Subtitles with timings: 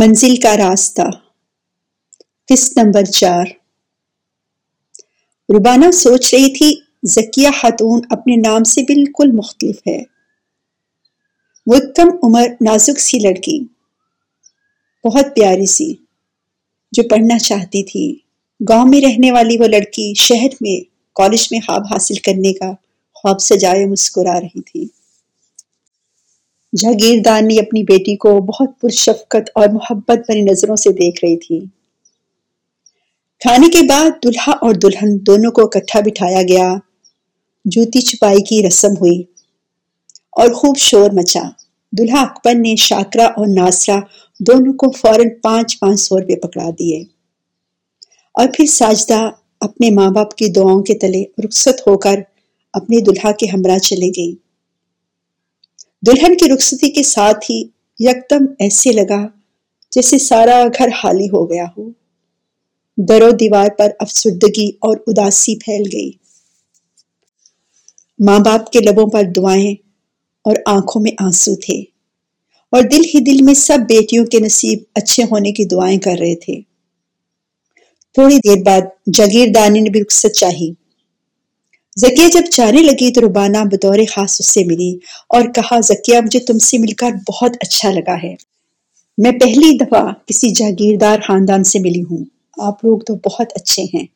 [0.00, 1.02] منزل کا راستہ۔
[2.48, 3.44] قسط نمبر چار۔
[5.48, 6.74] ربانہ سوچ رہی تھی
[7.08, 10.02] زکیہ خاتون اپنے نام سے بالکل مختلف ہے۔
[11.66, 13.64] وہ ایک کم عمر نازک سی لڑکی،
[15.04, 15.94] بہت پیاری سی،
[16.92, 18.18] جو پڑھنا چاہتی تھی۔
[18.68, 22.72] گاؤں میں رہنے والی وہ لڑکی شہر میں، کالج میں خواب حاصل کرنے کا
[23.14, 24.99] خواب سجائے مسکرا رہی تھی۔
[26.72, 31.60] جاگیردان نے اپنی بیٹی کو بہت پرشفقت اور محبت بری نظروں سے دیکھ رہی تھی۔
[33.40, 36.74] کھانے کے بعد دلہا اور دلہن دونوں کو اکٹھا بٹھایا گیا۔
[37.64, 39.22] جوتی چھپائی کی رسم ہوئی
[40.32, 41.42] اور خوب شور مچا۔
[41.92, 43.96] دلہا اکبر نے شاکرا اور ناسرا
[44.40, 47.00] دونوں کو فوراً پانچ پانچ سو روپے پکڑا دیے۔
[48.34, 49.30] اور پھر ساجدہ
[49.60, 52.20] اپنے ماں باپ کی دعاؤں کے تلے رخصت ہو کر
[52.72, 54.34] اپنے دلہا کے ہمراہ چلے گئی
[56.06, 57.62] دلہن کی رخصتی کے ساتھ ہی
[57.98, 59.26] یکدم ایسے لگا
[59.90, 61.90] جیسے سارا گھر حالی ہو گیا ہو۔
[62.96, 66.10] در و دیوار پر افسردگی اور اداسی پھیل گئی۔
[68.18, 69.72] ماں باپ کے لبوں پر دعائیں
[70.44, 71.80] اور آنکھوں میں آنسو تھے۔
[72.72, 76.34] اور دل ہی دل میں سب بیٹیوں کے نصیب اچھے ہونے کی دعائیں کر رہے
[76.34, 76.60] تھے۔
[78.14, 78.80] تھوڑی دیر بعد
[79.14, 80.72] جاگیردانی نے بھی رخصت چاہی۔
[81.96, 86.40] زکیہ جب جانے لگی تو ربانہ بطور خاص اس سے ملی اور کہا، زکیہ، مجھے
[86.40, 88.34] تم سے مل کر بہت اچھا لگا ہے۔
[89.18, 92.24] میں پہلی دفعہ کسی جاگیردار خاندان سے ملی ہوں۔
[92.58, 94.06] آپ لوگ تو بہت اچھے ہیں۔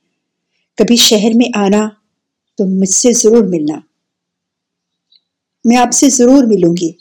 [0.77, 1.89] کبھی شہر میں آنا
[2.59, 3.79] تو مجھ سے ضرور ملنا۔
[5.65, 6.93] میں آپ سے ضرور ملوں گی۔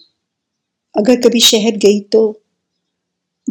[0.93, 2.33] اگر کبھی شہر گئی تو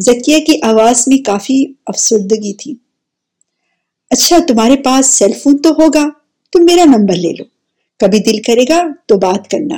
[0.01, 2.75] زکیہ کی آواز میں کافی افسردگی تھی۔
[4.11, 6.22] اچھا تمہارے پاس سیل فون تو ہوگا۔
[6.53, 7.45] تم میرا نمبر لے لو۔
[7.99, 9.77] کبھی دل کرے گا تو بات کرنا۔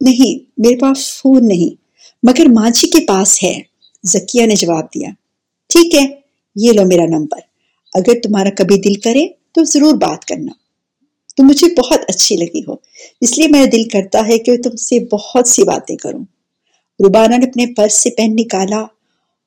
[0.00, 1.82] نہیں، میرے پاس فون نہیں،
[2.22, 3.62] مگر ماں جی کے پاس ہے۔
[4.06, 5.08] زکیہ نے جواب دیا۔
[5.68, 6.06] ٹھیک ہے،
[6.56, 7.38] یہ لو میرا نمبر۔
[7.94, 10.52] اگر تمہارا کبھی دل کرے تو ضرور بات کرنا۔
[11.36, 12.74] تم مجھے بہت اچھی لگی ہو،
[13.20, 16.24] اس لیے میرا دل کرتا ہے کہ تم سے بہت سی باتیں کروں۔
[17.04, 18.80] روبانہ نے اپنے پرس سے پین نکالا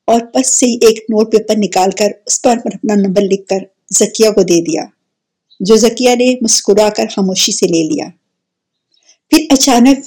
[0.06, 3.58] اور پرس سے ایک نوٹ پیپر نکال کر اس پر اپنا نمبر لکھ کر
[3.98, 4.82] زکیہ کو دے دیا۔
[5.60, 8.06] جو زکیہ نے مسکرا کر خاموشی سے لے لیا۔
[9.30, 9.98] پھر اچانک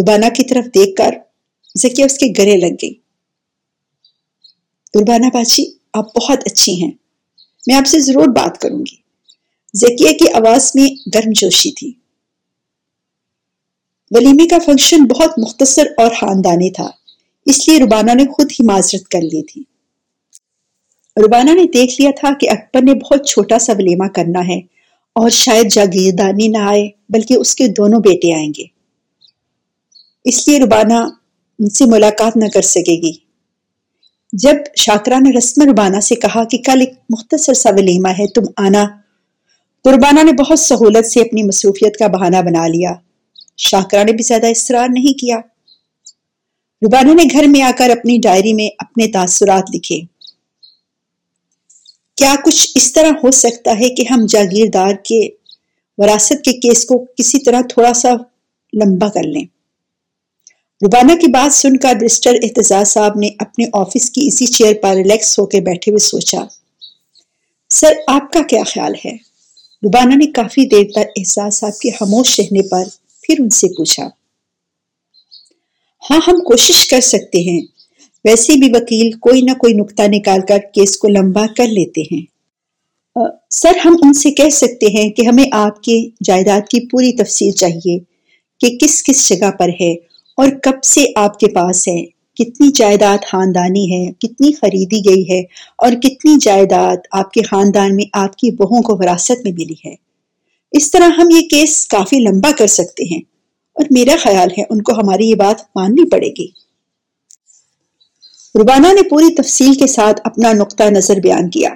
[0.00, 1.10] ربانہ کی طرف دیکھ کر
[1.78, 2.94] زکیہ اس کے گرے لگ گئی۔
[5.00, 6.90] ربانہ باچی آپ بہت اچھی ہیں۔
[7.66, 8.96] میں آپ سے ضرور بات کروں گی۔
[9.74, 11.92] زکیہ کی آواز میں گرم جوشی تھی۔
[14.10, 16.90] ولیمے کا فنکشن بہت مختصر اور خاندانی تھا،
[17.46, 19.71] اس لیے ربانہ نے خود ہی معذرت کر لی تھی۔
[21.16, 24.58] روبانہ نے دیکھ لیا تھا کہ اکبر نے بہت چھوٹا سا ولیمہ کرنا ہے
[25.12, 28.64] اور شاید جاگیردانی نہ آئے، بلکہ اس کے دونوں بیٹے آئیں گے۔
[30.24, 30.94] اس لیے روبانہ
[31.58, 33.12] ان سے ملاقات نہ کر سکے گی۔
[34.32, 38.42] جب شاکرا نے رسم ربانہ سے کہا کہ کل ایک مختصر سا ولیمہ ہے، تم
[38.56, 38.84] آنا۔
[39.84, 42.92] تو ربانہ نے بہت سہولت سے اپنی مصروفیت کا بہانہ بنا لیا۔
[43.56, 45.38] شاکرا نے بھی زیادہ اصرار نہیں کیا۔
[46.86, 50.11] ربانہ نے گھر میں آ کر اپنی ڈائری میں اپنے تاثرات لکھے۔
[52.22, 55.20] کیا کچھ اس طرح ہو سکتا ہے کہ ہم جاگیردار کے
[55.98, 58.12] وراثت کے کیس کو کسی طرح تھوڑا سا
[58.72, 59.44] لمبا کر لیں؟
[60.80, 64.94] روبانہ کی بات سن کر برسٹر احتجاج صاحب نے اپنے آفس کی اسی چیئر پر
[64.94, 66.44] ریلیکس ہو کے بیٹھے ہوئے سوچا،
[67.70, 69.16] سر، آپ کا کیا خیال ہے؟
[69.82, 72.84] روبانہ نے کافی دیر تک احساس صاحب کے خاموش رہنے پر
[73.22, 74.08] پھر ان سے پوچھا
[76.02, 77.60] ہاں ہم کوشش کر سکتے ہیں۔
[78.24, 82.22] ویسے بھی وکیل کوئی نہ کوئی نقطہ نکال کر کیس کو لمبا کر لیتے ہیں۔
[83.50, 87.50] سر، ہم ان سے کہہ سکتے ہیں کہ ہمیں آپ کے جائیداد کی پوری تفصیل
[87.50, 87.98] چاہیے
[88.60, 89.92] کہ کس کس جگہ پر ہے
[90.36, 95.40] اور کب سے آپ کے پاس ہے۔ کتنی جائیداد خاندانی ہے، کتنی خریدی گئی ہے
[95.78, 99.94] اور کتنی جائیداد آپ کے خاندان میں آپ کی بہوں کو وراثت میں ملی ہے۔
[100.72, 103.20] اس طرح ہم یہ کیس کافی لمبا کر سکتے ہیں
[103.74, 106.61] اور میرا خیال ہے ان کو ہماری یہ بات ماننی پڑے گی۔
[108.60, 111.70] ربانہ نے پوری تفصیل کے ساتھ اپنا نقطہ نظر بیان کیا۔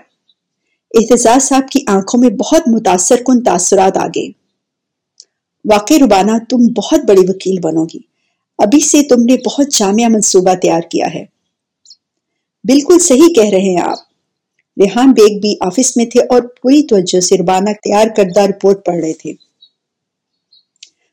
[0.94, 4.28] احتجاج صاحب کی آنکھوں میں بہت متاثر کن تاثرات آگے
[5.64, 7.99] واقع ربانہ، تم بہت بڑی وکیل بنو گی۔
[8.58, 11.25] ابھی سے تم نے بہت جامعہ منصوبہ تیار کیا ہے۔
[12.64, 13.99] بالکل صحیح کہہ رہے ہیں آپ۔
[14.82, 18.96] ریحان بیگ بھی آفس میں تھے اور پوری توجہ سے ربانہ تیار کردہ رپورٹ پڑھ
[18.96, 19.32] رہے تھے۔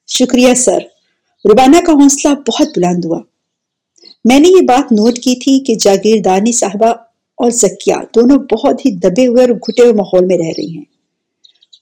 [0.07, 0.79] شکریہ سر۔
[1.51, 3.19] ربانہ کا حوصلہ بہت بلند ہوا۔
[4.25, 6.87] میں نے یہ بات نوٹ کی تھی کہ جاگیردانی صاحبہ
[7.37, 10.83] اور زکیہ دونوں بہت ہی دبے ہوئے اور گھٹے ہوئے ماحول میں رہ رہی ہیں۔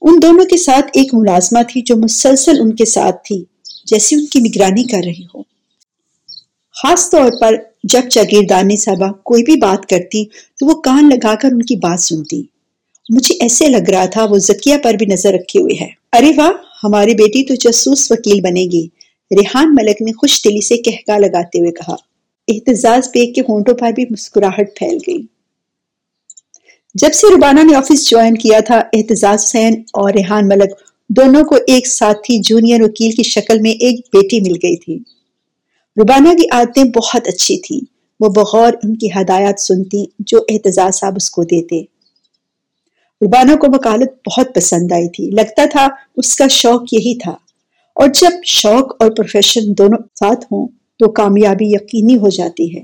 [0.01, 3.43] ان دونوں کے ساتھ ایک ملازمہ تھی جو مسلسل ان کے ساتھ تھی
[3.85, 5.43] جیسے ان کی نگرانی کر رہی ہو۔
[6.83, 11.49] خاص طور پر جب جاگیردانی صاحبہ کوئی بھی بات کرتی تو وہ کان لگا کر
[11.51, 12.43] ان کی بات سنتی۔
[13.09, 16.51] مجھے ایسے لگ رہا تھا وہ زکیہ پر بھی نظر رکھے ہوئے ہے ارے واہ،
[16.83, 18.87] ہماری بیٹی تو جاسوس وکیل بنے گی۔
[19.31, 21.95] ریحان ملک نے خوش دلی سے کہکا لگاتے ہوئے کہا۔
[22.55, 25.25] احتجاج بیگ کے ہونٹوں پر بھی مسکراہٹ پھیل گئی۔
[26.95, 30.69] جب سے ربانہ نے آفس جوائن کیا تھا احتجاج سین اور ریحان ملک
[31.09, 34.99] دونوں کو ایک ساتھی جونیئر وکیل کی شکل میں ایک بیٹی مل گئی تھی۔
[36.01, 37.79] ربانہ کی عادتیں بہت اچھی تھی
[38.19, 41.81] وہ بغور ان کی ہدایات سنتی جو احتجاج صاحب اس کو دیتے۔
[43.21, 45.87] ربانہ کو وکالت بہت پسند آئی تھی۔ لگتا تھا
[46.17, 47.31] اس کا شوق یہی تھا۔
[47.95, 50.67] اور جب شوق اور پروفیشن دونوں ساتھ ہوں
[51.01, 52.81] تو کامیابی یقینی ہو جاتی ہے۔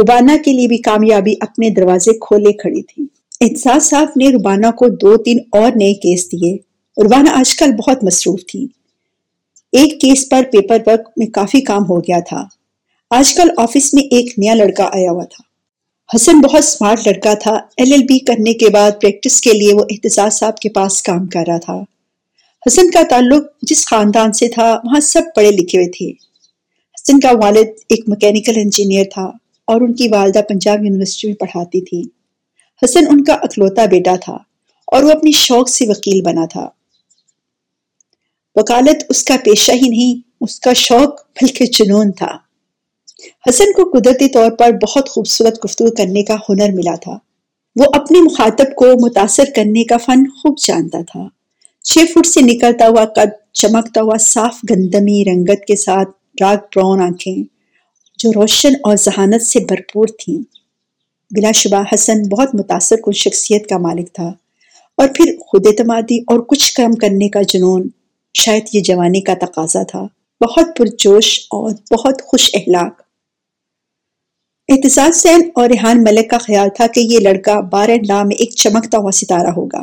[0.00, 3.06] ربانہ کے لیے بھی کامیابی اپنے دروازے کھولے کھڑی تھی۔
[3.40, 6.56] احتساس صاحب نے ربانہ کو دو تین اور نئے کیس دیے۔
[7.04, 8.66] ربانہ آج کل بہت مصروف تھی۔
[9.72, 12.44] ایک کیس پر پیپر ورک میں کافی کام ہو گیا تھا۔
[13.10, 15.42] آج کل آفس میں ایک نیا لڑکا آیا ہوا تھا۔
[16.16, 19.84] حسن بہت سمارٹ لڑکا تھا۔ ایل ایل بی کرنے کے بعد پریکٹس کے لیے وہ
[19.90, 21.82] احتساس صاحب کے پاس کام کر رہا تھا۔
[22.66, 26.33] حسن کا تعلق جس خاندان سے تھا، وہاں سب پڑھے لکھے ہوئے تھے۔
[27.08, 29.30] حسن کا والد ایک مکینیکل انجینئر تھا
[29.64, 32.02] اور ان کی والدہ پنجاب یونیورسٹی میں پڑھاتی تھی۔
[32.84, 34.32] حسن ان کا اکلوتا بیٹا تھا
[34.86, 36.68] اور وہ اپنی شوق سے وکیل بنا تھا۔
[38.54, 42.38] وکالت اس کا پیشہ ہی نہیں، اس کا شوق بلکہ جنون تھا۔
[43.48, 47.18] حسن کو قدرتی طور پر بہت خوبصورت گفتگو کرنے کا ہنر ملا تھا۔
[47.76, 51.28] وہ اپنے مخاطب کو متاثر کرنے کا فن خوب جانتا تھا۔
[51.82, 57.00] چھ فٹ سے نکلتا ہوا قد، چمکتا ہوا صاف گندمی رنگت کے ساتھ ڈارک براؤن
[57.00, 57.44] آنکھیں
[58.18, 60.42] جو روشن اور ذہانت سے بھرپور تھیں۔
[61.30, 64.32] بلا شبہ حسن بہت متاثر کن شخصیت کا مالک تھا
[64.96, 67.88] اور پھر خود اعتمادی اور کچھ کم کرنے کا جنون
[68.34, 70.06] شاید یہ جوانی کا تقاضا تھا۔
[70.40, 73.02] بہت پرجوش اور بہت خوش اخلاق۔
[74.68, 78.50] احتساس سین اور ریحان ملک کا خیال تھا کہ یہ لڑکا بارہ لا میں ایک
[78.50, 79.82] چمکتا ہوا ستارہ ہوگا۔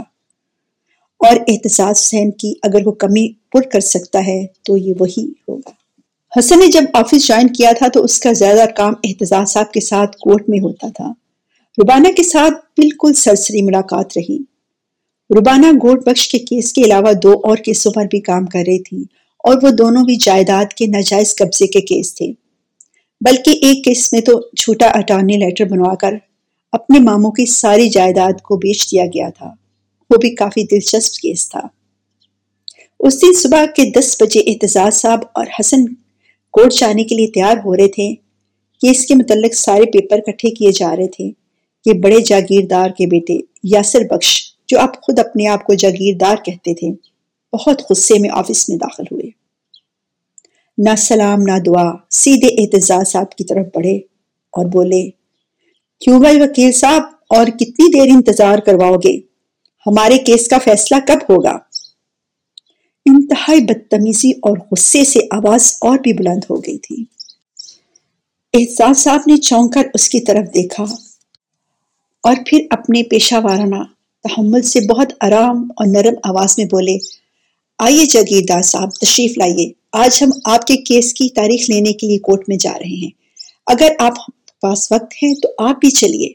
[1.20, 5.81] اور احتساس سین کی اگر وہ کمی پر کر سکتا ہے تو یہ وہی ہوگا۔
[6.40, 9.80] حسن نے جب آفس جوائن کیا تھا تو اس کا زیادہ کام احتجاج صاحب کے
[9.80, 11.14] ساتھ کورٹ میں ہوتا تھا۔
[11.84, 14.40] ربانہ کے ساتھ بالکل سرسری ملاقات رہی۔
[15.38, 18.84] ربانہ گوٹ بخش کے کیس کے علاوہ دو اور کیسوں پر بھی کام کر رہی
[18.84, 19.04] تھی
[19.38, 22.28] اور وہ دونوں بھی جائیداد کے ناجائز قبضے کے کیس تھے۔
[23.22, 26.14] بلکہ ایک کیس میں تو چھوٹا اٹارنی لیٹر بنوا کر
[26.72, 29.54] اپنے ماموں کی ساری جائیداد کو بیچ دیا گیا تھا۔
[30.10, 31.62] وہ بھی کافی دلچسپ کیس تھا۔
[33.00, 35.78] اس دن صبح کے دس بجے احتجاج صاحب اور حسن
[36.54, 38.14] کوٹ جانے کے لیے تیار ہو رہے تھے
[38.82, 41.32] کیس کے متعلق سارے پیپر کٹھے کیے جا رہے تھے
[41.86, 44.32] کہ بڑے جاگیردار کے بیٹے یاسر بخش،
[44.68, 46.92] جو آپ خود اپنے آپ کو جاگیردار کہتے تھے،
[47.54, 49.30] بہت غصے میں آفس میں داخل ہوئے۔
[50.78, 53.96] نہ سلام، نہ دعا، سیدھے احتجاج صاحب کی طرف بڑھے
[54.54, 55.10] اور بولے،
[56.02, 59.18] کیوں بھائی وکیل صاحب، اور کتنی دیر انتظار کرواؤ گے؟
[59.86, 61.58] ہمارے کیس کا فیصلہ کب ہوگا؟
[63.06, 67.06] انتہائی بدتمیزی اور غصے سے آواز اور بھی بلند ہو گئی تھی۔
[68.54, 70.84] احساس صاحب نے چونک کر اس کی طرف دیکھا
[72.24, 73.84] اور پھر اپنے پیشہ وارانہ
[74.24, 76.98] تحمل سے بہت آرام اور نرم آواز میں بولے،
[77.80, 82.20] آئیے جگیردار صاحب، تشریف لائیے۔ آج ہم آپ کے کیس کی تاریخ لینے کے لیے
[82.20, 83.10] کورٹ میں جا رہے ہیں۔
[83.68, 84.14] اگر آپ
[84.62, 86.30] پاس وقت ہے تو آپ بھی چلیے۔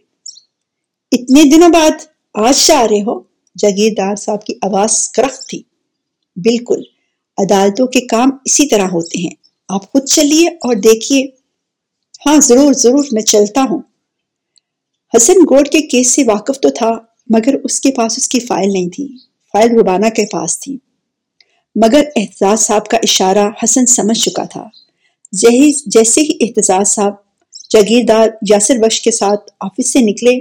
[1.13, 1.91] اتنے دنوں بعد
[2.35, 3.21] آج جا رہے ہو۔
[3.55, 5.63] جگیردار صاحب کی آواز کرخت تھی۔
[6.37, 6.81] بالکل،
[7.39, 9.35] عدالتوں کے کام اسی طرح ہوتے ہیں۔
[9.69, 11.27] آپ خود چلیے اور دیکھیے۔
[12.27, 13.81] ہاں ضرور ضرور، میں چلتا ہوں۔
[15.17, 16.91] حسن گوڈ کے کیس سے واقف تو تھا،
[17.31, 19.09] مگر اس کے پاس اس کی فائل نہیں تھی۔
[19.53, 20.79] فائل ربانہ کے پاس تھی۔
[21.75, 24.69] مگر احتجاج صاحب کا اشارہ حسن سمجھ چکا تھا۔
[25.87, 27.13] جیسے ہی احتجاج صاحب
[27.71, 30.41] جاگیردار یاسر بخش کے ساتھ آفس سے نکلے،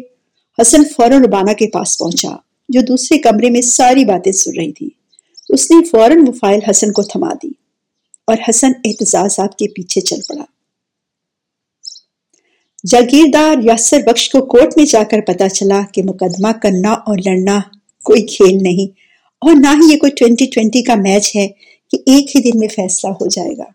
[0.61, 2.35] حسن فوراً ربانہ کے پاس پہنچا،
[2.69, 4.89] جو دوسرے کمرے میں ساری باتیں سن رہی تھی۔
[5.49, 7.49] اس نے فوراً وہ فائل حسن کو تھما دی
[8.27, 10.43] اور حسن احتجاج صاحب کے پیچھے چل پڑا۔
[12.87, 17.59] جاگیردار یاسر بخش کو کورٹ میں جا کر پتا چلا کہ مقدمہ کرنا اور لڑنا
[18.05, 18.91] کوئی کھیل نہیں
[19.41, 21.47] اور نہ ہی یہ کوئی ٹوینٹی ٹوینٹی کا میچ ہے
[21.91, 23.69] کہ ایک ہی دن میں فیصلہ ہو جائے گا۔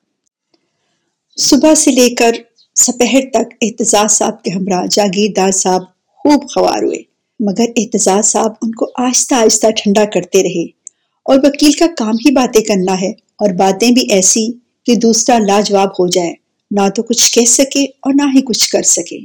[1.37, 2.37] صبح سے لے کر
[2.77, 5.83] سپہر تک احتجاج صاحب کے ہمراہ جاگیردار صاحب
[6.19, 7.03] خوب خوار ہوئے،
[7.41, 10.80] مگر احتجاج صاحب ان کو آہستہ آہستہ ٹھنڈا کرتے رہے۔
[11.25, 14.53] اور وکیل کا کام ہی باتیں کرنا ہے اور باتیں بھی ایسی
[14.87, 16.35] کہ دوسرا لاجواب ہو جائے۔
[16.71, 19.19] نہ تو کچھ کہہ سکے اور نہ ہی کچھ کر سکے۔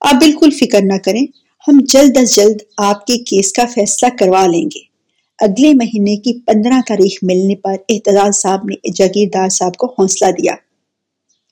[0.00, 1.26] آپ بالکل فکر نہ کریں،
[1.68, 4.90] ہم جلد از جلد آپ کے کیس کا فیصلہ کروا لیں گے۔
[5.38, 10.54] اگلے مہینے کی پندرہ تاریخ ملنے پر احتجاج صاحب نے جاگیردار صاحب کو حوصلہ دیا۔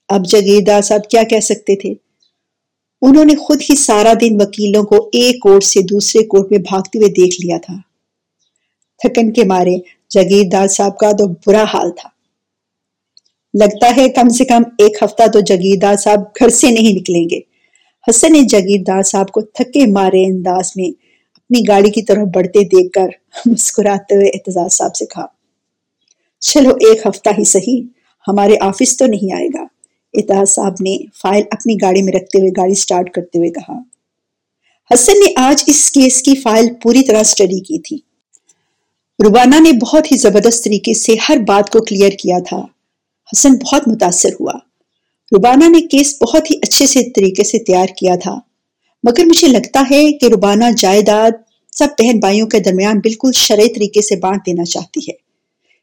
[0.08, 1.94] اب جگیردار صاحب کیا کہہ سکتے تھے؟
[3.02, 6.98] انہوں نے خود ہی سارا دن وکیلوں کو ایک کوٹ سے دوسرے کوٹ میں بھاگتے
[6.98, 7.87] ہوئے دیکھ لیا تھا۔
[9.02, 9.76] تھکن کے مارے۔
[10.10, 12.08] جگیردار صاحب کا تو برا حال تھا۔
[13.54, 17.40] لگتا ہے کم سے کم ایک ہفتہ تو جگیردار صاحب گھر سے نہیں نکلیں گے۔
[18.06, 20.88] حسن نے جگیردار صاحب کو تھکے مارے انداز میں
[21.34, 23.08] اپنی گاڑی کی طرف بڑھتے دیکھ کر
[23.46, 25.26] مسکراتے ہوئے اعتزاز صاحب سے کہا،
[26.40, 27.82] چلو ایک ہفتہ ہی صحیح،
[28.26, 29.62] ہمارے آفس تو نہیں آئے گا۔
[30.14, 33.78] اعتزاز صاحب نے فائل اپنی گاڑی میں رکھتے ہوئے گاڑی سٹارٹ کرتے ہوئے کہا۔
[34.90, 38.07] حسن نے آج اس کیس کی فائل پوری طرح سٹڈی کی تھی۔
[39.24, 42.56] روبانہ نے بہت ہی زبردست طریقے سے ہر بات کو کلیئر کیا تھا۔
[43.32, 44.52] حسن بہت متاثر ہوا۔
[45.32, 48.38] روبانہ نے کیس بہت ہی اچھے سے طریقے سے تیار کیا تھا۔
[49.04, 51.30] مگر مجھے لگتا ہے کہ روبانہ جائیداد
[51.72, 55.16] سب بہن بھائیوں کے درمیان بالکل شرعی طریقے سے بانٹ دینا چاہتی ہے۔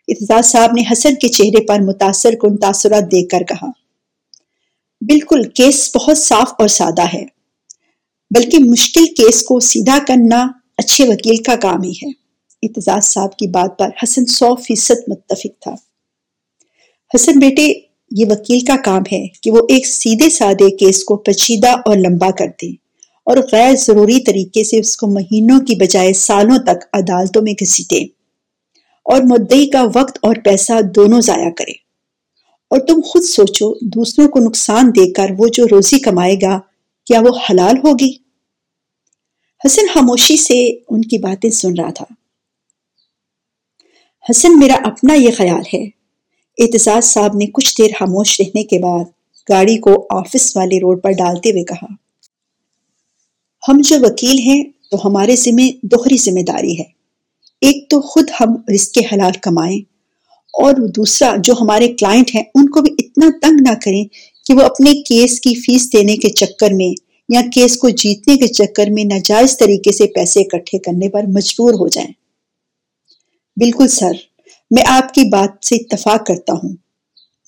[0.08, 3.70] اتزاز صاحب نے حسن کے چہرے پر متاثر کن تاثرات دیکھ کر کہا،
[5.02, 7.26] بالکل کیس بہت صاف اور سادہ ہے،
[8.36, 12.25] بلکہ مشکل کیس کو سیدھا کرنا اچھے وکیل کا کام ہی ہے۔
[12.62, 15.76] اتزاز صاحب کی بات پر حسن سو فیصد متفق تھا۔
[17.16, 17.74] حسن بیٹے،
[18.12, 22.32] یہ وکیل کا کام ہے کہ وہ ایک سیدھے سادے کیس کو پچیدہ اور لمبا
[22.32, 22.72] کر دے
[23.24, 28.04] اور غیر ضروری طریقے سے اس کو مہینوں کی بجائے سالوں تک عدالتوں میں گھسیٹے
[29.04, 31.86] اور مدعی کا وقت اور پیسہ دونوں ضائع کرے۔
[32.70, 36.60] اور تم خود سوچو، دوسروں کو نقصان دے کر وہ جو روزی کمائے گا،
[37.06, 38.12] کیا وہ حلال ہوگی؟
[39.66, 42.06] حسن خاموشی سے ان کی باتیں سن رہا تھا۔
[44.30, 45.84] حسن، میرا اپنا یہ خیال ہے۔
[46.58, 49.04] اعتزاز صاحب نے کچھ دیر خاموش رہنے کے بعد
[49.50, 51.88] گاڑی کو آفس والے روڈ پر ڈالتے ہوئے کہا،
[53.68, 56.84] ہم جو وکیل ہیں تو ہمارے ذمہ دوہری ذمہ داری ہے۔
[57.62, 59.80] ایک تو خود ہم رزق حلال کمائیں
[60.54, 64.04] اور دوسرا، جو ہمارے کلائنٹ ہیں، ان کو بھی اتنا تنگ نہ کریں
[64.46, 66.94] کہ وہ اپنے کیس کی فیس دینے کے چکر میں
[67.30, 71.74] یا کیس کو جیتنے کے چکر میں ناجائز طریقے سے پیسے اکٹھے کرنے پر مجبور
[71.74, 72.14] ہو جائیں۔
[73.60, 74.12] بالکل سر،
[74.72, 76.76] میں آپ کی بات سے اتفاق کرتا ہوں۔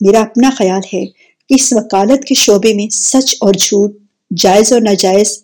[0.02, 3.92] میرا اپنا خیال ہے کہ اس وکالت کے شعبے میں سچ اور جھوٹ،
[4.38, 5.44] جائز اور ناجائز،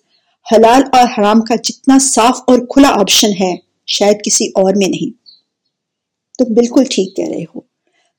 [0.52, 3.56] حلال اور حرام کا جتنا صاف اور کھلا آپشن ہے،
[3.88, 5.24] شاید کسی اور میں نہیں۔
[6.40, 7.60] تم بالکل ٹھیک کہہ رہے ہو۔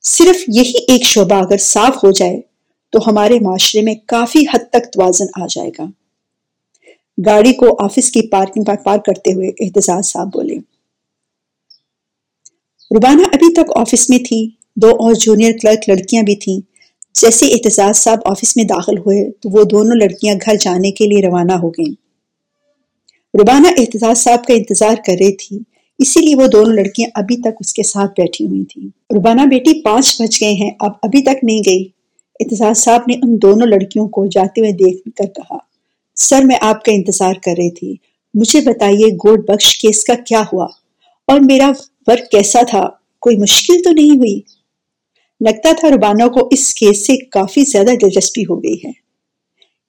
[0.03, 2.41] صرف یہی ایک شعبہ اگر صاف ہو جائے،
[2.89, 5.85] تو ہمارے معاشرے میں کافی حد تک توازن آ جائے گا۔
[7.25, 10.74] گاڑی کو آفس کی پارکنگ پر پارک کرتے ہوئے احتجاج صاحب بولے۔
[12.91, 16.59] روبانہ ابھی تک آفس میں تھی، دو اور جونیئر کلرک لڑکیاں بھی تھیں۔
[17.13, 21.21] جیسے احتجاج صاحب آفس میں داخل ہوئے تو وہ دونوں لڑکیاں گھر جانے کے لیے
[21.27, 21.93] روانہ ہو گئیں۔
[23.39, 25.59] روبانہ احتجاج صاحب کا انتظار کر رہی تھی،
[25.99, 29.81] اسی لیے وہ دونوں لڑکیاں ابھی تک اس کے ساتھ بیٹھی ہوئی تھیں۔ روبانہ بیٹی
[29.81, 31.85] پانچ بج گئے ہیں، اب ابھی تک نہیں گئی۔
[32.39, 35.57] احتجاج صاحب نے ان دونوں لڑکیوں کو جاتے ہوئے دیکھ کر کہا،
[36.15, 37.95] سر، میں آپ کا انتظار کر رہی تھی۔
[38.33, 40.65] مجھے بتائیے گوڈ بخش کیس کا کیا ہوا؟
[41.27, 41.71] اور میرا
[42.07, 42.89] ورک کیسا تھا؟
[43.21, 44.41] کوئی مشکل تو نہیں ہوئی۔
[45.41, 49.05] لگتا تھا ربانہ کو اس کیس سے کافی زیادہ دلچسپی ہو گئی ہے۔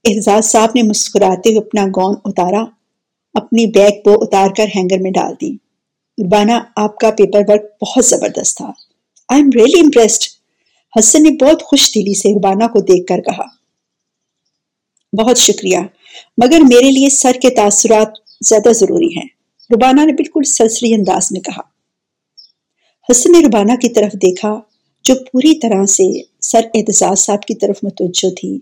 [0.04, 2.64] احزاز صاحب نے مسکراتے ہوئے اپنا گون اتارا،
[3.34, 5.56] اپنی بیگ کو اتار کر ہینگر میں ڈال دی۔
[6.26, 8.66] ربانہ، آپ کا پیپر ورک بہت زبردست تھا۔
[9.28, 10.22] I am really impressed
[10.98, 13.44] Hasan نے بہت خوش دلی سے ربانہ کو دیکھ کر کہا۔
[15.22, 15.78] بہت شکریہ،
[16.44, 18.08] مگر میرے لیے سر کے تاثرات
[18.40, 19.28] زیادہ ضروری ہیں۔
[19.70, 21.75] ربانہ نے بالکل سرسری انداز میں کہا۔
[23.10, 24.60] حسن نے ربانہ کی طرف دیکھا،
[25.04, 26.04] جو پوری طرح سے
[26.40, 28.56] سر اعتزاز صاحب کی طرف متوجہ تھی۔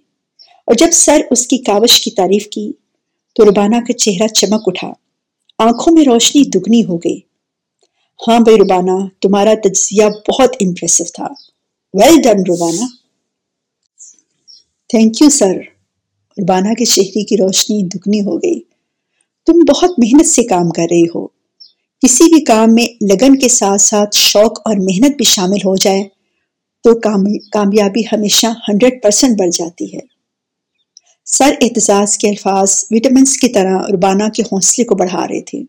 [0.66, 2.72] اور جب سر اس کی کاوش کی تعریف کی،
[3.34, 4.92] تو ربانہ کا چہرہ چمک اٹھا۔
[5.58, 7.20] آنکھوں میں روشنی دگنی ہو گئی۔
[8.28, 11.28] ہاں بھائی ربانہ، تمہارا تجزیہ بہت امپریسو تھا۔
[11.94, 12.84] Well done Rabana.
[14.88, 15.54] Thank you sir
[16.38, 18.60] Rabana کے چہرے کی روشنی دگنی ہو گئی۔
[19.46, 21.33] تم بہت محنت سے کام کر رہی ہو۔
[22.04, 26.02] کسی بھی کام میں لگن کے ساتھ ساتھ شوق اور محنت بھی شامل ہو جائے
[26.84, 27.00] تو
[27.52, 30.00] کامیابی ہمیشہ ہنڈریڈ پرسنٹ بڑھ جاتی ہے۔
[31.24, 35.62] سر اعتزاز کے الفاظ وٹامنس کی طرح ربانہ کے حوصلے کو بڑھا رہے تھے۔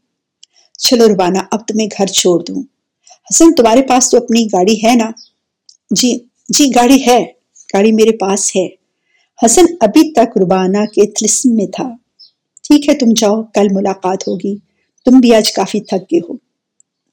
[0.79, 2.63] چلو ربانہ اب تمہیں گھر چھوڑ دوں۔
[3.29, 5.11] حسن، تمہارے پاس تو اپنی گاڑی ہے نا؟
[5.91, 7.23] جی جی گاڑی ہے۔
[7.73, 8.67] گاڑی میرے پاس ہے۔
[9.45, 11.89] حسن، ابھی تک ربانہ کے تلسم میں تھا۔
[12.63, 14.64] ٹھیک ہے، تم جاؤ، کل ملاقات ہوگی۔
[15.05, 16.33] تم بھی آج کافی تھک گئے ہو۔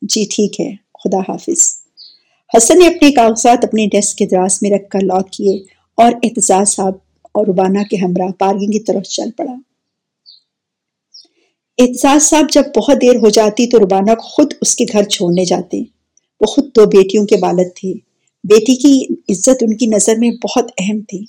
[0.03, 1.83] جی ٹھیک ہے، خدا حافظ۔
[2.57, 5.57] حسن نے اپنے کاغذات اپنے ڈیسک کے دراز میں رکھ کر لاک کیے
[5.95, 6.93] اور احتجاج صاحب
[7.33, 9.53] اور ربانہ کے ہمراہ پارکنگ کی طرف چل پڑا۔
[11.79, 15.45] احتجاج صاحب جب بہت دیر ہو جاتی تو ربانہ کو خود اس کے گھر چھوڑنے
[15.45, 15.83] جاتے۔
[16.41, 17.93] وہ خود دو بیٹیوں کے والد تھے۔
[18.45, 21.25] بیٹی کی عزت ان کی نظر میں بہت اہم تھی۔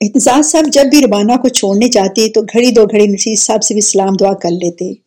[0.00, 3.74] احتجاج صاحب جب بھی ربانہ کو چھوڑنے جاتے تو گھڑی دو گھڑی نصیر صاحب سے
[3.74, 5.05] بھی سلام دعا کر لیتے۔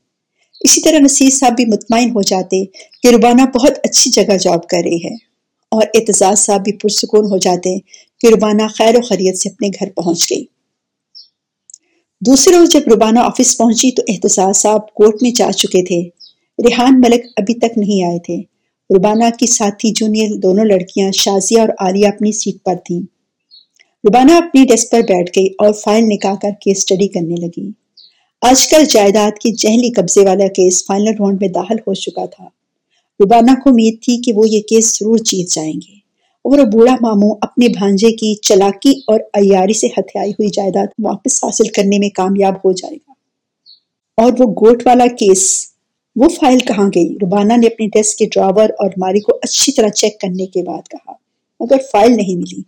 [0.61, 2.65] اسی طرح نصیر صاحب بھی مطمئن ہو جاتے
[3.03, 5.13] کہ ربانہ بہت اچھی جگہ جاب کر رہی ہے
[5.71, 7.79] اور اعتزاز صاحب بھی پرسکون ہو جاتے
[8.19, 10.45] کہ ربانہ خیر و خرید سے اپنے گھر پہنچ گئی۔
[12.21, 16.01] دوسرے روز جب ربانہ آفس پہنچی تو احتساز صاحب کورٹ میں جا چکے تھے۔
[16.67, 18.37] ریحان ملک ابھی تک نہیں آئے تھے۔
[18.97, 23.01] ربانہ کی ساتھی جونیئر دونوں لڑکیاں شازیہ اور عالیہ اپنی سیٹ پر تھیں۔
[24.07, 27.78] ربانہ اپنی ڈیسک پر بیٹھ گئی اور فائل نکال کر کیس اسٹڈی کرنے لگی۔
[28.41, 32.45] آج کل جائیداد کی جہلی قبضے والا کیس فائنل راؤنڈ میں داخل ہو چکا تھا۔
[33.19, 35.93] ربانہ کو امید تھی کہ وہ یہ کیس ضرور جیت جائیں گے۔
[36.41, 41.67] اور بوڑھا ماموں اپنے بھانجے کی چلاکی اور ایاری سے ہتھیائی ہوئی جائیداد واپس حاصل
[41.67, 43.11] کرنے میں کامیاب ہو جائے گا۔
[44.17, 45.65] اور وہ گوٹ والا کیس،
[46.15, 49.89] وہ فائل کہاں گئی؟ ربانہ نے اپنی ڈیسک کے ڈراور اور ماری کو اچھی طرح
[49.89, 51.13] چیک کرنے کے بعد کہا،
[51.59, 52.61] مگر فائل نہیں ملی۔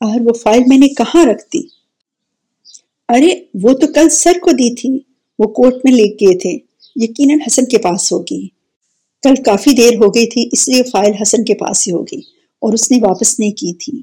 [0.00, 1.79] اور وہ فائل میں نے کہاں رکھ دی؟
[3.14, 4.98] ارے، وہ تو کل سر کو دی تھی۔
[5.38, 6.58] وہ کورٹ میں لے گئے تھے۔
[6.96, 8.48] یقیناً حسن کے پاس ہوگی۔
[9.22, 12.18] کل کافی دیر ہو گئی تھی، اس لیے فائل حسن کے پاس ہی ہوگی
[12.58, 13.98] اور اس نے واپس نہیں کی تھی۔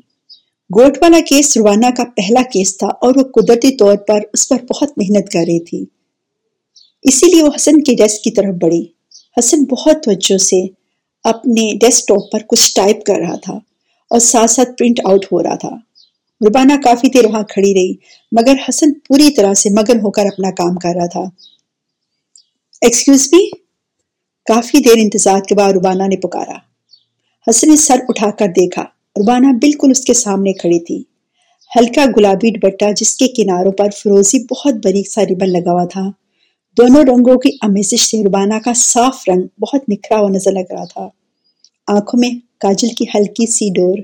[0.76, 4.58] گوٹ والا کیس روانہ کا پہلا کیس تھا اور وہ قدرتی طور پر اس پر
[4.64, 5.86] بہت محنت کر رہی تھی۔
[7.04, 8.86] اسی لیے وہ حسن کے ڈیسک کی طرف بڑھی۔
[9.40, 10.66] حسن بہت توجہ سے
[11.24, 13.54] اپنے ڈیسک ٹاپ پر کچھ ٹائپ کر رہا تھا
[14.10, 15.87] اور ساتھ ساتھ پرنٹ آؤٹ ہو رہا تھا۔
[16.46, 17.94] ربانہ کافی دیر وہاں کھڑی رہی،
[18.32, 21.24] مگر حسن پوری طرح سے مگن ہو کر اپنا کام کر رہا تھا۔
[22.82, 23.50] ایکسکیوز می
[24.46, 26.58] کافی دیر انتظار کے بعد ربانہ نے پکارا۔
[27.50, 28.82] حسن نے سر اٹھا کر دیکھا،
[29.16, 31.04] ربانہ بالکل اس کے سامنے کھڑی تھی۔
[31.76, 36.10] ہلکا گلابی ڈبٹا جس کے کناروں پر فروزی بہت بریک سا ربن لگا ہوا تھا۔
[36.78, 40.86] دونوں رنگوں کی امیزش سے ربانہ کا صاف رنگ بہت نکھرا ہوا نظر لگ رہا
[40.86, 41.10] تھا۔
[41.88, 42.30] آنکھوں میں
[42.60, 43.98] کاجل کی ہلکی سی ڈور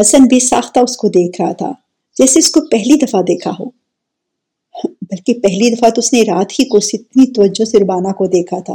[0.00, 1.72] حسن بھی ساختہ اس کو دیکھ رہا تھا،
[2.18, 3.64] جیسے اس کو پہلی دفعہ دیکھا ہو۔
[4.84, 8.60] بلکہ پہلی دفعہ تو اس نے رات ہی کو اتنی توجہ سے ربانہ کو دیکھا
[8.60, 8.74] تھا،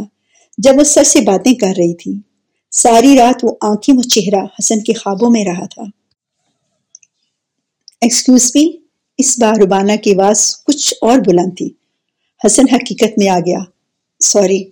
[0.58, 2.14] جب وہ سر سے باتیں کر رہی تھی۔
[2.72, 5.82] ساری رات وہ آنکھیں و چہرہ حسن کے خوابوں میں رہا تھا۔
[8.02, 8.72] ایکسکیوز می
[9.18, 11.70] اس بار ربانہ کی آواز کچھ اور بلند تھی۔
[12.46, 13.60] حسن حقیقت میں آ گیا۔
[14.20, 14.64] سوری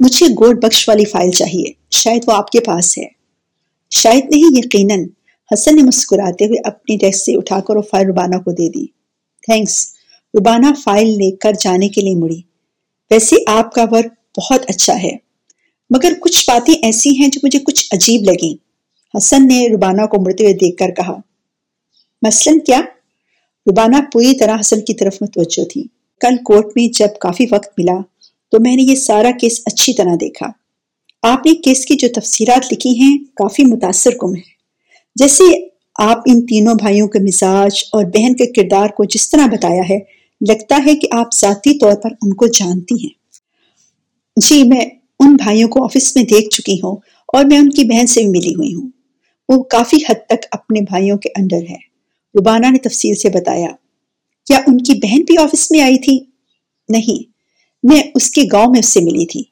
[0.00, 3.06] مجھے گوڈ بخش والی فائل چاہیے، شاید وہ آپ کے پاس ہے۔
[3.90, 5.08] شاید نہیں، یقیناً۔
[5.52, 8.86] حسن نے مسکراتے ہوئے اپنی ڈیسک سے اٹھا کر وہ فائل ربانہ کو دے دی۔
[9.46, 9.86] تھینکس
[10.34, 12.40] ربانہ فائل لے کر جانے کے لیے مڑی۔
[13.10, 15.16] ویسے آپ کا ورک بہت اچھا ہے،
[15.90, 18.54] مگر کچھ باتیں ایسی ہیں جو مجھے کچھ عجیب لگیں۔
[19.16, 21.16] حسن نے ربانہ کو مڑتے ہوئے دیکھ کر کہا،
[22.22, 22.80] مثلاً کیا؟
[23.66, 25.84] ربانہ پوری طرح حسن کی طرف متوجہ تھی۔
[26.20, 28.00] کل کورٹ میں جب کافی وقت ملا
[28.50, 30.46] تو میں نے یہ سارا کیس اچھی طرح دیکھا۔
[31.22, 34.51] آپ نے کیس کی جو تفسیرات لکھی ہیں کافی متاثر کم ہیں۔
[35.14, 35.44] جیسے
[35.98, 39.98] آپ ان تینوں بھائیوں کے مزاج اور بہن کے کردار کو جس طرح بتایا ہے،
[40.48, 43.22] لگتا ہے کہ آپ ذاتی طور پر ان کو جانتی ہیں۔
[44.36, 44.80] جی میں
[45.20, 46.96] ان بھائیوں کو آفس میں دیکھ چکی ہوں
[47.28, 48.90] اور میں ان کی بہن سے بھی ملی ہوئی ہوں۔
[49.48, 51.92] وہ کافی حد تک اپنے بھائیوں کے انڈر ہے
[52.40, 53.68] ربانہ نے تفصیل سے بتایا،
[54.46, 56.24] کیا ان کی بہن بھی آفس میں آئی تھی؟
[56.88, 57.22] نہیں،
[57.82, 59.42] میں اس کے گاؤں میں اس سے ملی تھی۔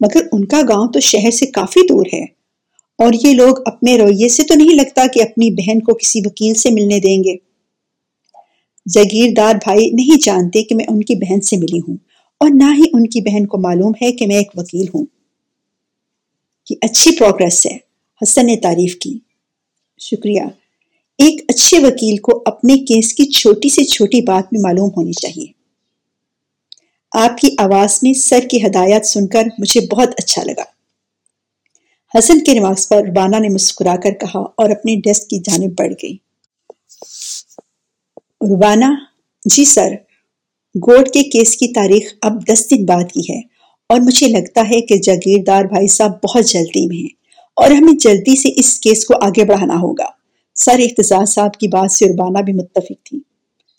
[0.00, 2.43] مگر ان کا گاؤں تو شہر سے کافی دور ہے۔
[2.98, 6.54] اور یہ لوگ اپنے رویے سے تو نہیں لگتا کہ اپنی بہن کو کسی وکیل
[6.54, 7.36] سے ملنے دیں گے۔
[8.86, 11.96] جگیردار بھائی نہیں جانتے کہ میں ان کی بہن سے ملی ہوں
[12.40, 15.06] اور نہ ہی ان کی بہن کو معلوم ہے کہ میں ایک وکیل ہوں۔
[16.70, 17.76] یہ اچھی پروگرس ہے،
[18.22, 19.18] حسن نے تعریف کی۔
[20.00, 20.42] شکریہ۔
[21.18, 25.46] ایک اچھے وکیل کو اپنے کیس کی چھوٹی سے چھوٹی بات میں معلوم ہونی چاہیے۔
[27.12, 30.73] آپ کی آواز میں سر کی ہدایات سن کر مجھے بہت اچھا لگا۔
[32.18, 35.92] حسن کے نواز پر ربانہ نے مسکرا کر کہا اور اپنے ڈیسک کی جانب بڑھ
[36.02, 36.16] گئی۔
[38.40, 38.84] ربانہ
[39.44, 39.88] جی سر،
[40.74, 43.38] گوڈ کے کیس کی تاریخ اب دس دن بعد کی ہے
[43.88, 47.14] اور مجھے لگتا ہے کہ جاگیردار بھائی صاحب بہت جلدی میں ہیں
[47.56, 50.06] اور ہمیں جلدی سے اس کیس کو آگے بڑھانا ہوگا۔
[50.54, 53.20] سر احتجاج صاحب کی بات سے ربانہ بھی متفق تھی۔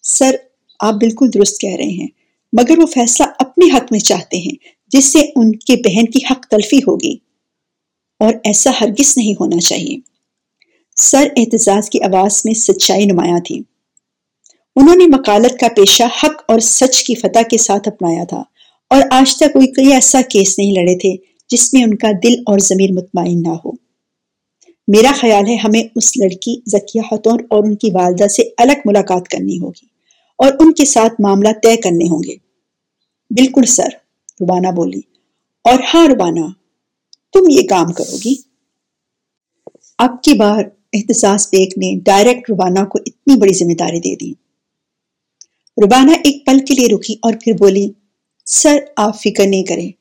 [0.03, 0.35] سر،
[0.79, 2.07] آپ بالکل درست کہہ رہے ہیں،
[2.53, 4.55] مگر وہ فیصلہ اپنے حق میں چاہتے ہیں،
[4.87, 7.24] جس سے ان کے بہن کی حق تلفی ہوگی۔
[8.19, 9.97] اور ایسا ہرگز نہیں ہونا چاہیے۔
[10.95, 13.61] سر احتجاج کی آواز میں سچائی نمایاں تھی۔
[14.75, 18.43] انہوں نے مقالت کا پیشہ حق اور سچ کی فتح کے ساتھ اپنایا تھا
[18.89, 21.15] اور آج تک کوئی کوئی ایسا کیس نہیں لڑے تھے
[21.49, 23.71] جس میں ان کا دل اور ضمیر مطمئن نہ ہو۔
[24.87, 29.27] میرا خیال ہے ہمیں اس لڑکی ذکیہ خطون اور ان کی والدہ سے الگ ملاقات
[29.27, 29.85] کرنی ہوگی
[30.37, 32.35] اور ان کے ساتھ معاملہ طے کرنے ہوں گے۔
[33.29, 33.87] بالکل سر
[34.41, 35.01] ربانہ بولی۔
[35.63, 36.45] اور ہاں ربانہ
[37.35, 38.35] تم یہ کام کرو گی۔
[39.97, 44.31] اب کی بار احتساس بیگ نے ڈائریکٹ روانہ کو اتنی بڑی ذمہ داری دے دی۔
[45.83, 47.89] روبانہ ایک پل کے لیے رکی اور پھر بولی،
[48.45, 49.91] سر، آپ فکر نہیں کریں،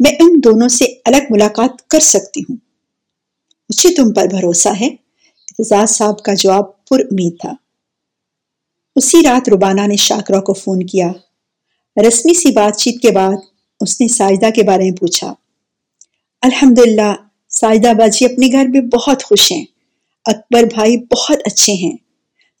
[0.00, 2.56] میں ان دونوں سے الگ ملاقات کر سکتی ہوں۔
[3.68, 7.52] مجھے تم پر بھروسہ ہے اعتزاز صاحب کا جواب پر امید تھا۔
[8.96, 11.12] اسی رات روبانہ نے شاکرہ کو فون کیا۔
[12.08, 13.36] رسمی سی بات چیت کے بعد
[13.80, 15.34] اس نے ساجدہ کے بارے میں پوچھا۔
[16.42, 17.12] الحمدللہ
[17.48, 19.64] ساجدہ باجی اپنے گھر میں بہت خوش ہیں۔
[20.24, 21.96] اکبر بھائی بہت اچھے ہیں۔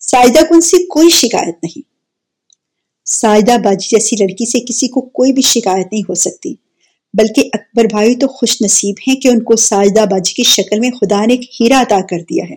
[0.00, 1.82] ساجدہ کو ان سے کوئی شکایت نہیں۔
[3.04, 6.54] ساجدہ باجی جیسی لڑکی سے کسی کو کوئی بھی شکایت نہیں ہو سکتی۔
[7.14, 10.90] بلکہ اکبر بھائی تو خوش نصیب ہیں کہ ان کو ساجدہ باجی کی شکل میں
[10.90, 12.54] خدا نے ایک ہیرا عطا کر دیا ہے۔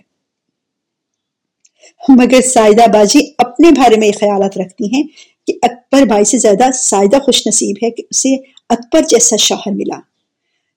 [2.08, 5.02] مگر ساجدہ باجی اپنے بارے میں خیالات رکھتی ہیں
[5.46, 8.34] کہ اکبر بھائی سے زیادہ ساجدہ خوش نصیب ہے کہ اسے
[8.68, 10.09] اکبر جیسا شوہر ملا۔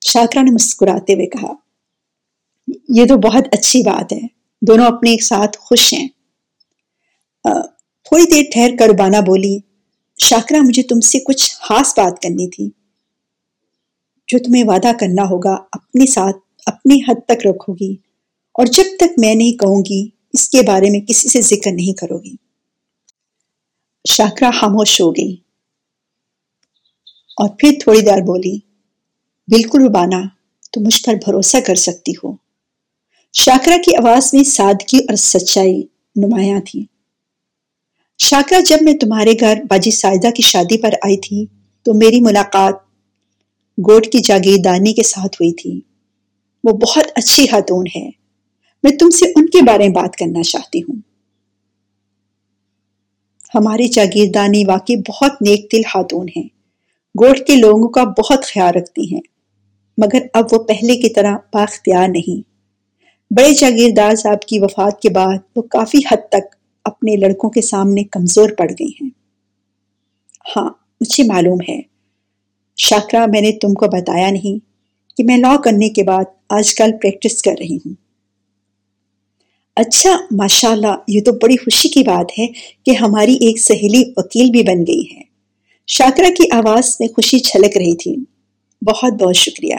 [0.05, 1.53] شاکرا نے مسکراتے ہوئے کہا،
[2.97, 4.19] یہ تو بہت اچھی بات ہے،
[4.61, 6.07] دونوں اپنے ایک ساتھ خوش ہیں۔
[8.05, 9.57] تھوڑی دیر ٹھہر کر بانا بولی،
[10.19, 12.69] شاکرا مجھے تم سے کچھ خاص بات کرنی تھی،
[14.27, 17.93] جو تمہیں وعدہ کرنا ہوگا اپنے ساتھ، اپنی حد تک رکھو گی،
[18.55, 20.01] اور جب تک میں نہیں کہوں گی،
[20.33, 22.35] اس کے بارے میں کسی سے ذکر نہیں کرو گی۔
[24.05, 25.33] شاکرا خاموش ہو گئی
[27.37, 28.57] اور پھر تھوڑی دیر بولی
[29.47, 30.21] بالکل ربانا
[30.71, 32.35] تو مجھ پر بھروسہ کر سکتی ہو۔
[33.33, 35.83] شاکرا کی آواز میں سادگی اور سچائی
[36.15, 36.85] نمایاں تھی۔
[38.17, 41.45] شاکرا جب میں تمہارے گھر باجی سائدہ کی شادی پر آئی تھی،
[41.83, 42.73] تو میری ملاقات
[43.77, 45.81] گوٹ کی جاگیردانی کے ساتھ ہوئی تھی۔
[46.63, 48.09] وہ بہت اچھی خاتون ہے۔
[48.83, 51.01] میں تم سے ان کے بارے میں بات کرنا چاہتی ہوں۔
[53.55, 56.47] ہماری جاگیردانی واقعی بہت نیک دل خاتون ہیں۔
[57.21, 59.32] گوٹ کے لوگوں کا بہت خیال رکھتی ہیں۔
[59.97, 62.41] مگر اب وہ پہلے کی طرح باختیار نہیں۔
[63.31, 68.03] بڑے جاگیردار صاحب کی وفات کے بعد وہ کافی حد تک اپنے لڑکوں کے سامنے
[68.03, 69.09] کمزور پڑ گئی ہیں۔
[70.55, 70.69] ہاں
[71.01, 71.81] مجھے معلوم ہے۔
[72.77, 74.59] شاکرا میں نے تم کو بتایا نہیں
[75.17, 77.93] کہ میں لا کرنے کے بعد آج کل پریکٹس کر رہی ہوں۔
[79.75, 82.47] اچھا ماشاء اللہ یہ تو بڑی خوشی کی بات ہے
[82.85, 85.21] کہ ہماری ایک سہیلی وکیل بھی بن گئی ہے
[85.87, 88.15] شاکرا کی آواز میں خوشی چھلک رہی تھی۔
[88.85, 89.75] بہت بہت شکریہ۔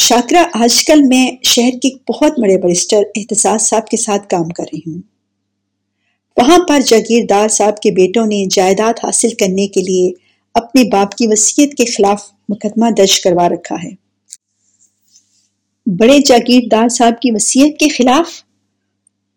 [0.00, 4.64] شاکرا آج کل میں شہر کے بہت بڑے برسٹر احتساس صاحب کے ساتھ کام کر
[4.72, 5.02] رہی ہوں۔
[6.36, 10.12] وہاں پر جاگیردار صاحب کے بیٹوں نے جائیداد حاصل کرنے کے لیے
[10.54, 13.90] اپنے باپ کی وصیت کے خلاف مقدمہ درج کروا رکھا ہے۔
[15.86, 18.28] بڑے جاگیردار صاحب کی وصیت کے خلاف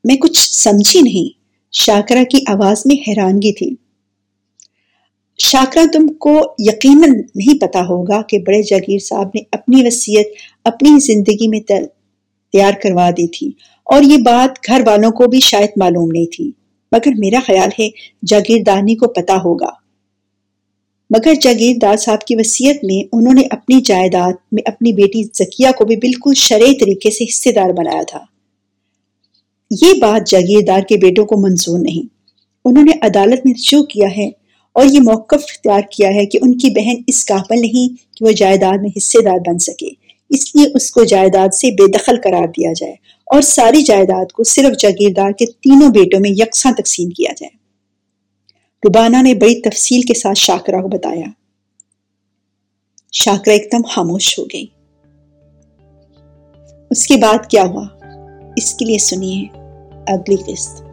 [0.03, 1.39] میں کچھ سمجھی نہیں
[1.71, 3.82] شاکرا کی آواز میں حیرانگی تھی۔
[5.37, 10.27] شاکرا تم کو یقیناً نہیں پتا ہوگا کہ بڑے جاگیر صاحب نے اپنی وصیت،
[10.65, 13.51] اپنی زندگی میں تیار کروا دی تھی۔
[13.83, 16.51] اور یہ بات گھر والوں کو بھی شاید معلوم نہیں تھی۔
[16.91, 17.89] مگر میرا خیال ہے
[18.25, 19.69] جاگیردانی کو پتا ہوگا۔
[21.09, 25.85] مگر جاگیردار صاحب کی وصیت میں انہوں نے اپنی جائیداد میں اپنی بیٹی زکیہ کو
[25.85, 28.19] بھی بالکل شرعی طریقے سے حصے دار بنایا تھا۔
[29.71, 32.07] یہ بات جاگیردار کے بیٹوں کو منظور نہیں۔
[32.65, 34.42] انہوں نے عدالت میں رجوع کیا ہے۔
[34.73, 38.31] اور یہ موقف اختیار کیا ہے کہ ان کی بہن اس قابل نہیں کہ وہ
[38.31, 39.89] جائیداد میں حصے دار بن سکے۔
[40.29, 42.93] اس لیے اس کو جائیداد سے بے دخل قرار دیا جائے
[43.25, 47.63] اور ساری جائیداد کو صرف جاگیردار کے تینوں بیٹوں میں یکساں تقسیم کیا جائے۔
[48.87, 51.25] ربانہ نے بڑی تفصیل کے ساتھ شاکرہ کو بتایا۔
[53.11, 54.65] شاکرہ ایک دم خاموش ہو گئی
[56.89, 57.85] اس کے بعد کیا ہوا؟
[58.55, 59.57] اس کے لیے سنیے
[60.07, 60.92] اگلی قسط۔